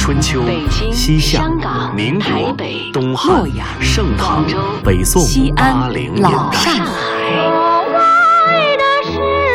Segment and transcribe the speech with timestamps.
[0.00, 0.42] 春秋、
[0.90, 1.44] 西夏、
[1.94, 2.56] 民国、
[2.90, 3.44] 东汉、
[3.82, 4.42] 盛唐、
[4.82, 5.22] 北宋、
[5.54, 6.58] 八零年代，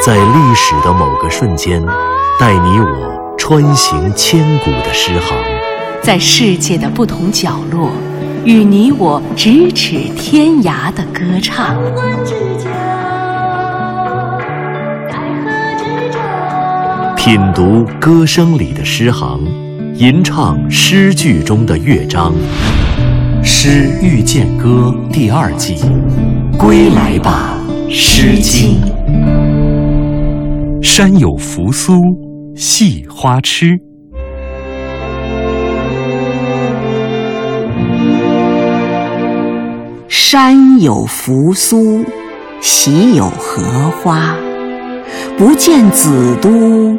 [0.06, 1.84] 在历史的某个瞬间，
[2.40, 5.36] 带你我穿行千古的诗行，
[6.04, 7.90] 在世界的不同角落，
[8.44, 11.76] 与你我咫尺天涯的歌唱。
[17.18, 19.42] 品读歌声里的诗行，
[19.98, 22.34] 吟唱诗句中的乐章，
[23.44, 25.78] 《诗遇见歌》第二季，
[26.60, 27.58] 归来吧，
[27.90, 28.82] 《诗经》。
[30.84, 32.02] 山有扶苏，
[32.58, 33.80] 系花痴。
[40.10, 42.04] 山有扶苏，
[42.60, 44.36] 喜有荷花，
[45.38, 46.98] 不见子都。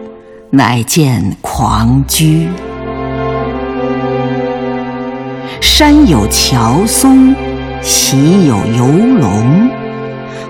[0.48, 2.46] 乃见狂居。
[5.78, 7.34] 山有乔松，
[7.82, 8.86] 喜有游
[9.20, 9.68] 龙。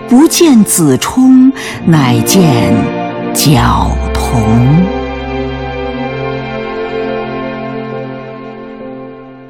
[0.09, 1.53] 不见子冲，
[1.85, 2.73] 乃见
[3.35, 4.41] 角童。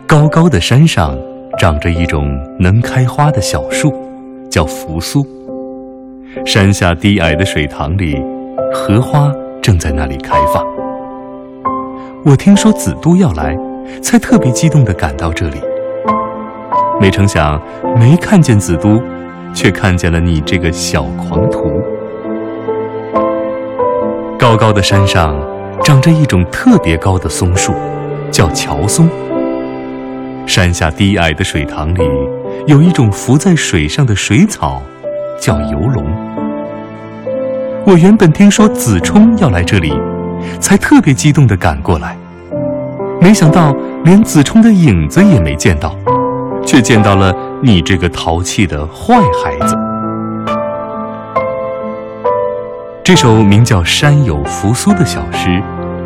[0.06, 1.14] 高高的山上，
[1.58, 2.26] 长着一种
[2.58, 3.92] 能开花的小树，
[4.50, 5.26] 叫扶苏。
[6.46, 8.18] 山下低矮的水塘里，
[8.72, 9.30] 荷花。
[9.60, 10.64] 正在那里开放。
[12.24, 13.54] 我听说子都要来，
[14.02, 15.60] 才特别激动地赶到这里。
[17.00, 17.60] 没成想，
[17.98, 19.02] 没看见子都，
[19.52, 21.82] 却看见了你这个小狂徒。
[24.38, 25.36] 高高的山上，
[25.82, 27.74] 长着一种特别高的松树，
[28.30, 29.08] 叫乔松。
[30.46, 32.00] 山下低矮的水塘里，
[32.66, 34.80] 有一种浮在水上的水草，
[35.40, 36.04] 叫游龙。
[37.84, 39.92] 我原本听说子冲要来这里，
[40.60, 42.16] 才特别激动地赶过来。
[43.26, 43.74] 没想到
[44.04, 45.96] 连子冲的影子也没见到，
[46.64, 49.76] 却见到了你这个淘气的坏孩子。
[53.02, 55.60] 这首名叫《山有扶苏》的小诗，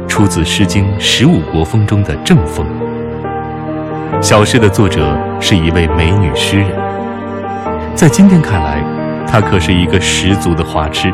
[0.09, 2.65] 出自《诗经·十五国风》中的正风。
[4.23, 6.71] 小诗的作者是一位美女诗人，
[7.95, 8.83] 在今天看来，
[9.27, 11.13] 她可是一个十足的花痴。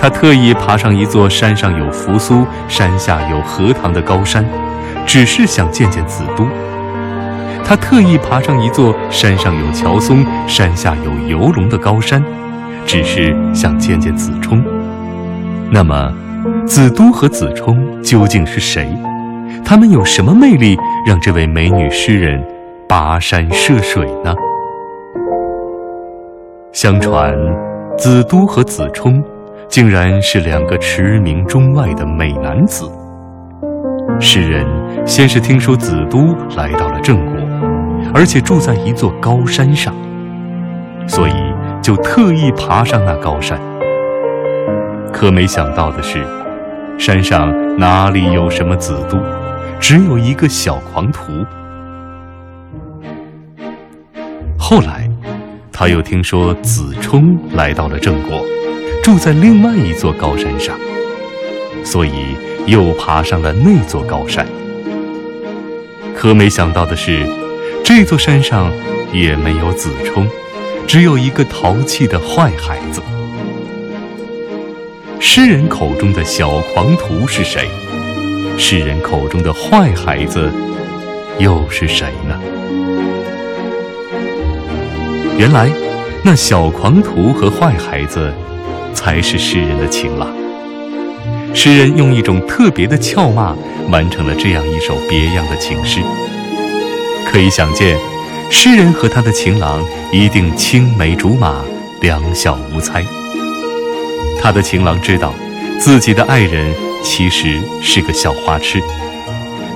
[0.00, 4.42] 他特意爬上一座山上有扶苏、山下有荷塘的高山，
[5.06, 6.46] 只是想见见子都。
[7.62, 12.24] 他特意爬上一座山上有乔松、山下有游龙的高山，
[12.86, 14.64] 只是想见见子冲。
[15.70, 16.10] 那么，
[16.66, 18.88] 子都和子冲究竟是谁？
[19.62, 22.42] 他们有什么魅力，让这位美女诗人
[22.88, 24.34] 跋山涉水呢？
[26.72, 27.36] 相传，
[27.98, 29.22] 子都和子冲。
[29.70, 32.90] 竟然是两个驰名中外的美男子。
[34.18, 34.66] 诗人
[35.06, 37.36] 先是听说子都来到了郑国，
[38.12, 39.94] 而且住在一座高山上，
[41.06, 41.32] 所以
[41.80, 43.60] 就特意爬上那高山。
[45.12, 46.18] 可没想到的是，
[46.98, 49.18] 山上哪里有什么子都，
[49.78, 51.30] 只有一个小狂徒。
[54.58, 55.08] 后来，
[55.72, 58.44] 他又听说子冲来到了郑国。
[59.02, 60.78] 住在另外一座高山上，
[61.82, 64.46] 所以又爬上了那座高山。
[66.14, 67.26] 可没想到的是，
[67.82, 68.70] 这座山上
[69.12, 70.28] 也没有子冲，
[70.86, 73.00] 只有一个淘气的坏孩子。
[75.18, 77.68] 诗人口中的小狂徒是谁？
[78.58, 80.52] 诗人口中的坏孩子
[81.38, 82.38] 又是谁呢？
[85.38, 85.70] 原来，
[86.22, 88.30] 那小狂徒和坏孩子。
[88.94, 90.28] 才是诗人的情郎。
[91.52, 93.56] 诗人用一种特别的俏骂，
[93.90, 96.00] 完成了这样一首别样的情诗。
[97.26, 97.96] 可以想见，
[98.50, 101.62] 诗人和他的情郎一定青梅竹马，
[102.00, 103.04] 两小无猜。
[104.40, 105.34] 他的情郎知道，
[105.78, 106.72] 自己的爱人
[107.02, 108.80] 其实是个小花痴，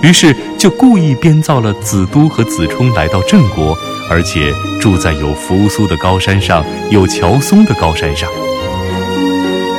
[0.00, 3.76] 于是就故意编造了子都和子冲来到郑国，
[4.10, 8.28] 而且住在有扶苏的高山上，有乔松的高山上。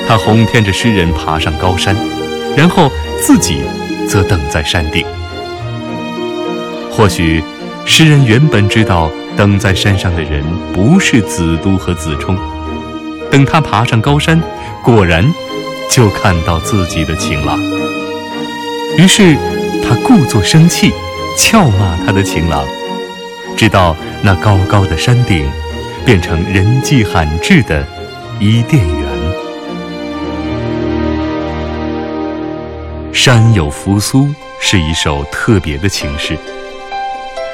[0.07, 1.95] 他哄骗着诗人爬上高山，
[2.55, 2.91] 然后
[3.21, 3.61] 自己
[4.07, 5.05] 则等在山顶。
[6.91, 7.43] 或许，
[7.85, 12.37] 诗人原本知道等在山上的人不是子都和子冲。
[13.31, 14.41] 等他爬上高山，
[14.83, 15.25] 果然
[15.89, 17.59] 就看到自己的情郎。
[18.97, 19.35] 于是，
[19.83, 20.93] 他故作生气，
[21.37, 22.63] 俏骂他的情郎，
[23.57, 25.45] 直到那高高的山顶
[26.05, 27.85] 变成人迹罕至的
[28.39, 29.04] 伊甸园。
[33.25, 34.29] 山有扶苏
[34.59, 36.37] 是一首特别的情诗。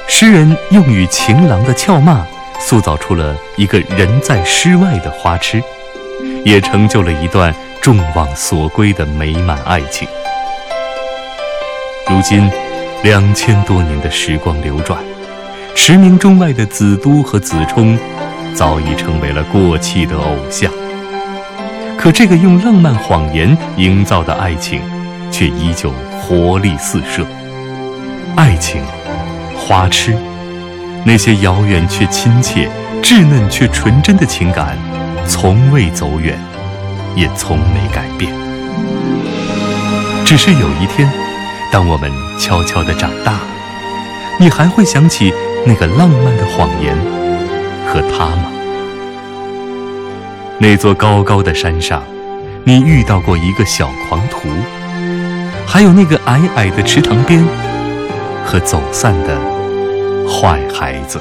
[0.06, 2.26] 诗人用与情郎的俏骂，
[2.60, 5.64] 塑造出了一个人在诗外的花痴，
[6.44, 10.06] 也成就了一段众望所归的美满爱情。
[12.10, 12.52] 如今，
[13.02, 15.00] 两千多年的时光流转，
[15.74, 17.98] 驰名中外的子都和子冲，
[18.54, 20.70] 早已成为了过气的偶像。
[21.98, 24.82] 可这个用浪漫谎言营造的爱情，
[25.32, 25.92] 却依旧
[26.22, 27.26] 活力四射。
[28.36, 28.84] 爱情，
[29.58, 30.16] 花痴，
[31.06, 32.70] 那些遥远却亲切、
[33.02, 34.78] 稚嫩却纯真的情感，
[35.28, 36.38] 从未走远，
[37.16, 38.32] 也从没改变。
[40.26, 41.10] 只是有一天，
[41.72, 43.34] 当我们悄悄地长大，
[44.40, 45.34] 你还会想起
[45.66, 46.96] 那个浪漫的谎言
[47.88, 48.52] 和他吗？
[50.58, 52.02] 那座高高的山上，
[52.64, 54.48] 你遇到过一个小狂徒，
[55.74, 57.42] 还有那个矮矮的池塘边
[58.44, 59.38] 和走散的
[60.28, 61.18] 坏孩子。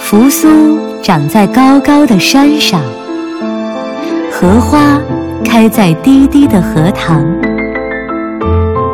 [0.00, 0.48] 扶苏
[1.02, 2.80] 长在高高的山上，
[4.32, 4.98] 荷花
[5.44, 7.22] 开在低低的荷塘，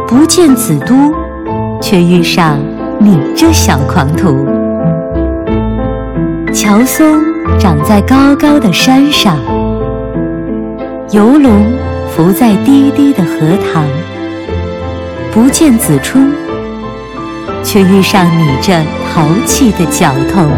[0.09, 1.15] 不见子都。
[1.81, 2.59] 却遇上
[3.01, 4.47] 你这小狂徒。
[6.62, 7.20] 乔松
[7.59, 9.37] 长在高高的山上，
[11.11, 11.64] 游龙
[12.09, 13.85] 浮在低低的荷塘，
[15.32, 16.32] 不见子春，
[17.64, 18.75] 却遇上你这
[19.12, 20.49] 淘气的脚头。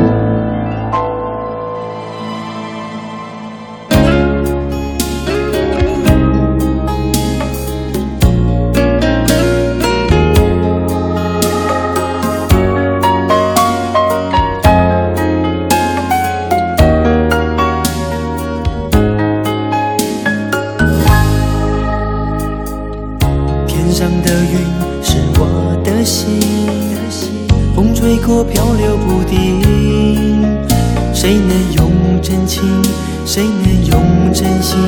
[32.47, 32.83] 情？
[33.27, 34.79] 谁能用真心，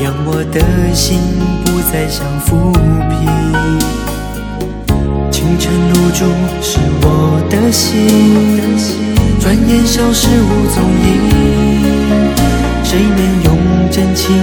[0.00, 0.60] 让我的
[0.94, 1.18] 心
[1.64, 2.72] 不再像浮
[3.08, 3.28] 萍？
[5.30, 6.24] 清晨露珠
[6.60, 7.86] 是我的心，
[9.40, 11.06] 转眼消失无踪影。
[12.82, 13.48] 谁能用
[13.90, 14.34] 真情？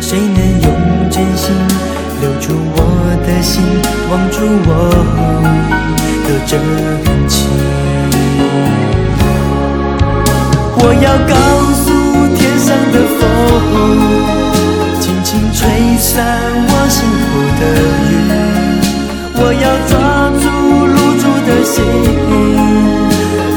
[0.00, 0.66] 谁能用
[1.10, 1.54] 真心？
[2.20, 2.78] 留住我
[3.26, 3.62] 的心，
[4.10, 4.70] 望住我
[6.26, 6.50] 的真
[7.28, 7.32] 情。
[10.74, 11.34] 我要告
[11.74, 11.91] 诉
[12.62, 13.20] 上的风，
[15.00, 15.58] 轻轻吹
[15.98, 16.24] 散
[16.68, 17.62] 我心头的
[18.08, 18.12] 云。
[19.34, 19.92] 我要抓
[20.40, 20.44] 住
[20.86, 21.76] 露珠的心，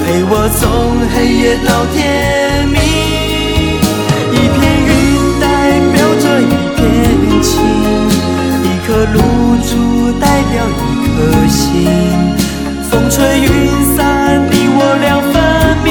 [0.04, 0.60] 陪我从
[1.13, 1.96] 黑夜到天
[2.68, 2.75] 明。
[4.34, 4.57] 一片
[4.90, 4.92] 云
[5.40, 5.44] 代
[5.94, 6.44] 表着一
[6.75, 6.81] 片
[7.44, 7.54] 情。
[8.63, 9.16] 一颗露
[9.62, 9.72] 珠
[10.19, 11.18] 代表一颗
[11.48, 11.63] 心，
[12.90, 13.48] 风吹云
[13.96, 14.01] 散，
[14.50, 15.34] 你我两分
[15.84, 15.88] 明。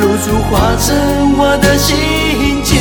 [0.00, 0.84] 露珠化成
[1.38, 2.78] 我的心情。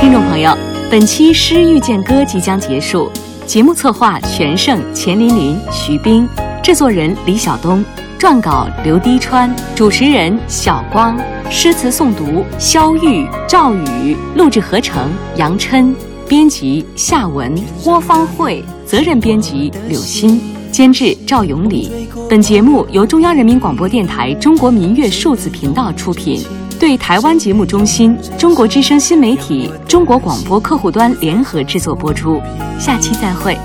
[0.00, 0.56] 听众朋友，
[0.88, 3.10] 本期《诗遇见歌》即将结束，
[3.44, 6.28] 节目策划全胜、钱琳琳、徐冰，
[6.62, 7.84] 制作人李晓东，
[8.16, 11.18] 撰稿刘滴川，主持人小光，
[11.50, 15.92] 诗词诵读肖玉、赵宇，录制合成杨琛。
[16.28, 20.40] 编辑夏文，郭方慧，责任编辑柳鑫，
[20.76, 21.90] 监制赵永礼。
[22.28, 26.44] 本节目由中央人民广播电台中国民乐数字频道出品，
[26.78, 32.42] 对台湾节目中心、中国之声新媒体、中国广播客户端联合制作播出。
[32.78, 33.56] 下期再会。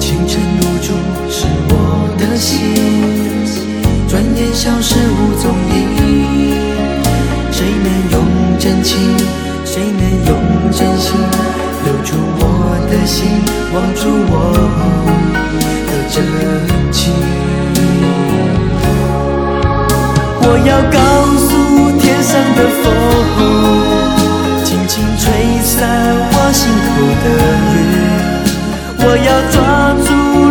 [0.00, 0.94] 清晨露珠
[1.30, 2.58] 是我的心，
[4.08, 5.78] 转眼消失无踪影。
[7.52, 8.98] 谁能用真情？
[9.64, 11.14] 谁能用真心？
[11.84, 12.42] 留住我
[12.90, 13.28] 的心，
[13.72, 15.69] 望住我
[16.10, 16.24] 真
[16.90, 17.14] 情。
[20.42, 20.98] 我要告
[21.38, 21.48] 诉
[22.00, 22.84] 天上的风，
[24.64, 25.22] 轻轻吹
[25.62, 25.70] 散
[26.32, 26.90] 我心头
[27.22, 27.24] 的
[27.70, 27.78] 云。
[29.02, 29.56] 我要抓
[30.04, 30.08] 住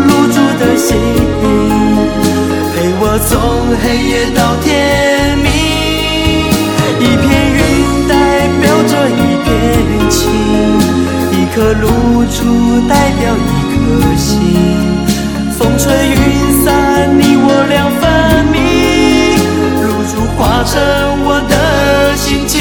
[0.08, 0.88] 露珠的心，
[2.74, 3.30] 陪我从
[3.84, 4.68] 黑夜到天
[5.40, 5.48] 明。
[7.00, 7.60] 一片云
[8.08, 8.12] 代
[8.62, 9.48] 表着一片
[10.10, 10.18] 情。
[11.32, 11.84] 一颗露
[12.26, 12.38] 珠
[12.88, 13.78] 代表一颗
[14.16, 14.28] 心，
[15.60, 18.58] 风吹云散，你我两分明。
[19.84, 20.80] 露珠化成
[21.26, 21.54] 我的
[22.16, 22.58] 心情，